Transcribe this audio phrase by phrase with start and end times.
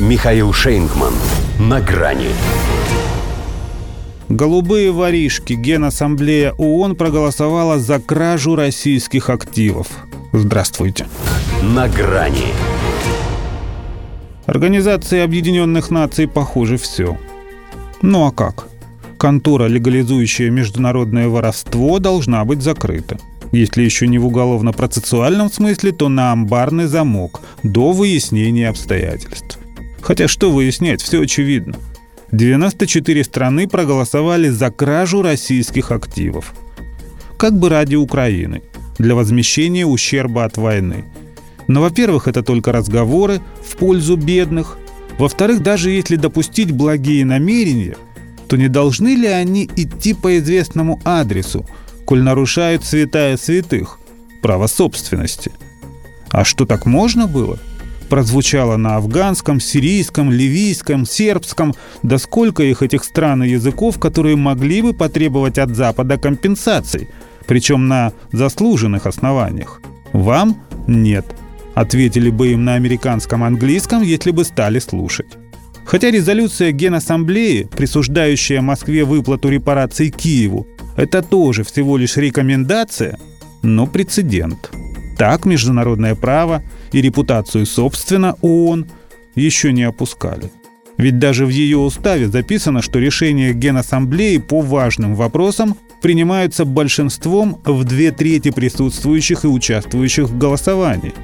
[0.00, 1.14] Михаил Шейнгман.
[1.60, 2.30] На грани.
[4.28, 9.86] Голубые воришки Генассамблея ООН проголосовала за кражу российских активов.
[10.32, 11.06] Здравствуйте.
[11.62, 12.48] На грани.
[14.46, 17.16] Организации Объединенных Наций, похоже, все.
[18.02, 18.66] Ну а как?
[19.16, 23.20] Контора, легализующая международное воровство, должна быть закрыта.
[23.52, 29.53] Если еще не в уголовно-процессуальном смысле, то на амбарный замок до выяснения обстоятельств.
[30.04, 31.76] Хотя что выяснять, все очевидно.
[32.30, 36.52] 94 страны проголосовали за кражу российских активов.
[37.38, 38.62] Как бы ради Украины,
[38.98, 41.06] для возмещения ущерба от войны.
[41.68, 44.76] Но, во-первых, это только разговоры в пользу бедных.
[45.18, 47.96] Во-вторых, даже если допустить благие намерения,
[48.46, 51.66] то не должны ли они идти по известному адресу,
[52.04, 53.98] коль нарушают святая святых–
[54.42, 55.52] право собственности?
[56.28, 57.58] А что так можно было–
[58.14, 64.82] прозвучало на афганском, сирийском, ливийском, сербском, да сколько их этих стран и языков, которые могли
[64.82, 67.08] бы потребовать от Запада компенсаций,
[67.48, 69.82] причем на заслуженных основаниях.
[70.12, 71.26] Вам нет,
[71.74, 75.36] ответили бы им на американском английском, если бы стали слушать.
[75.84, 83.18] Хотя резолюция Генассамблеи, присуждающая Москве выплату репараций Киеву, это тоже всего лишь рекомендация,
[83.62, 84.70] но прецедент.
[85.16, 86.62] Так международное право
[86.92, 88.86] и репутацию собственно ООН
[89.34, 90.50] еще не опускали.
[90.96, 97.84] Ведь даже в ее уставе записано, что решения Генассамблеи по важным вопросам принимаются большинством в
[97.84, 101.14] две трети присутствующих и участвующих в голосовании.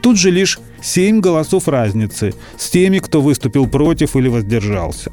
[0.00, 5.12] Тут же лишь семь голосов разницы с теми, кто выступил против или воздержался.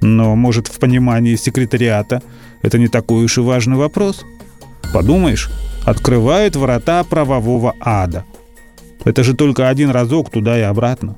[0.00, 2.22] Но, может, в понимании секретариата
[2.60, 4.24] это не такой уж и важный вопрос?
[4.92, 5.50] Подумаешь,
[5.84, 8.24] открывают врата правового ада–
[9.04, 11.16] это же только один разок туда и обратно.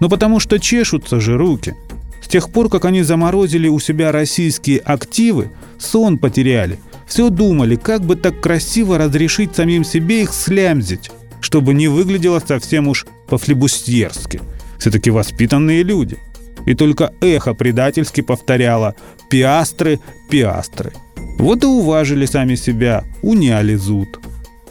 [0.00, 1.74] Ну потому что чешутся же руки.
[2.22, 6.78] С тех пор, как они заморозили у себя российские активы, сон потеряли.
[7.06, 12.88] Все думали, как бы так красиво разрешить самим себе их слямзить, чтобы не выглядело совсем
[12.88, 14.40] уж по-флебустьерски.
[14.78, 16.16] Все-таки воспитанные люди.
[16.64, 18.94] И только эхо предательски повторяло
[19.28, 19.98] «пиастры,
[20.30, 20.92] пиастры».
[21.38, 24.20] Вот и уважили сами себя, уняли зуд.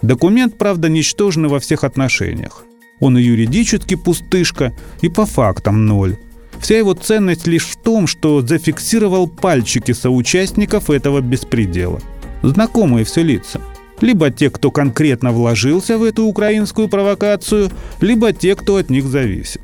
[0.01, 2.63] Документ, правда, ничтожный во всех отношениях.
[2.99, 6.17] Он и юридически пустышка, и по фактам ноль.
[6.59, 11.99] Вся его ценность лишь в том, что зафиксировал пальчики соучастников этого беспредела.
[12.43, 13.59] Знакомые все лица.
[13.99, 17.69] Либо те, кто конкретно вложился в эту украинскую провокацию,
[17.99, 19.61] либо те, кто от них зависит.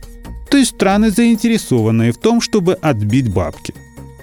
[0.49, 3.73] То есть страны, заинтересованные в том, чтобы отбить бабки.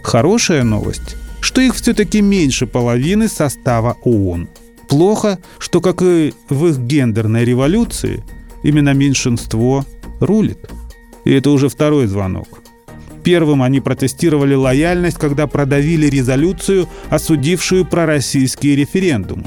[0.02, 1.16] Хорошая новость,
[1.54, 4.48] что их все-таки меньше половины состава ООН–
[4.88, 8.22] Плохо, что, как и в их гендерной революции,
[8.62, 9.84] именно меньшинство
[10.20, 10.70] рулит.
[11.24, 12.48] И это уже второй звонок.
[13.22, 19.46] Первым они протестировали лояльность, когда продавили резолюцию, осудившую пророссийские референдумы.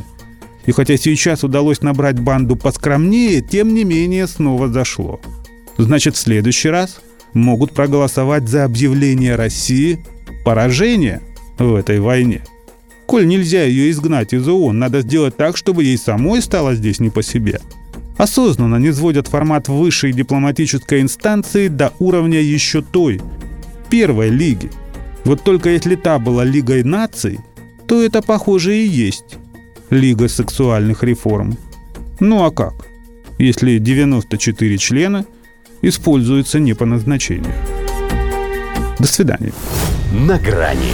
[0.65, 5.21] И хотя сейчас удалось набрать банду поскромнее, тем не менее снова зашло.
[5.77, 6.99] Значит, в следующий раз
[7.33, 10.03] могут проголосовать за объявление России
[10.43, 11.21] поражения
[11.57, 12.43] в этой войне.
[13.05, 17.09] Коль нельзя ее изгнать из ООН, надо сделать так, чтобы ей самой стало здесь не
[17.09, 17.61] по себе.
[18.17, 23.21] Осознанно не сводят формат высшей дипломатической инстанции до уровня еще той,
[23.89, 24.69] первой лиги.
[25.23, 27.39] Вот только если та была Лигой наций,
[27.87, 29.37] то это, похоже, и есть
[29.89, 31.57] Лига сексуальных реформ.
[32.19, 32.73] Ну а как,
[33.37, 35.25] если 94 члена
[35.81, 37.53] используются не по назначению?
[38.99, 39.53] До свидания.
[40.11, 40.93] На грани